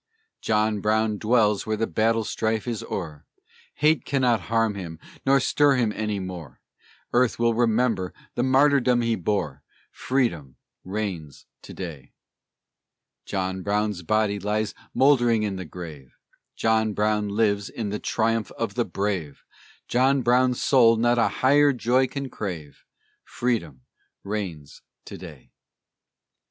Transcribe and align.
John 0.41 0.79
Brown 0.81 1.19
dwells 1.19 1.67
where 1.67 1.77
the 1.77 1.85
battle's 1.85 2.27
strife 2.31 2.67
is 2.67 2.81
o'er; 2.85 3.27
Hate 3.75 4.03
cannot 4.03 4.41
harm 4.49 4.73
him, 4.73 4.97
nor 5.27 5.39
sorrow 5.39 5.75
stir 5.75 5.75
him 5.75 6.25
more; 6.25 6.59
Earth 7.13 7.37
will 7.37 7.53
remember 7.53 8.11
the 8.33 8.41
martyrdom 8.41 9.01
he 9.01 9.15
bore, 9.15 9.61
Freedom 9.91 10.55
reigns 10.83 11.45
to 11.61 11.75
day! 11.75 12.13
John 13.27 13.61
Brown's 13.61 14.01
body 14.01 14.39
lies 14.39 14.73
mouldering 14.95 15.43
in 15.43 15.57
the 15.57 15.65
grave; 15.65 16.15
John 16.55 16.93
Brown 16.95 17.29
lives 17.29 17.69
in 17.69 17.89
the 17.89 17.99
triumph 17.99 18.49
of 18.53 18.73
the 18.73 18.85
brave; 18.85 19.43
John 19.87 20.23
Brown's 20.23 20.59
soul 20.59 20.95
not 20.95 21.19
a 21.19 21.27
higher 21.27 21.73
joy 21.73 22.07
can 22.07 22.27
crave, 22.31 22.85
Freedom 23.23 23.81
reigns 24.23 24.81
to 25.05 25.19
day! 25.19 25.51